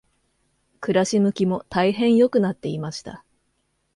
[0.79, 3.23] 暮し向きも大変良くなっていました。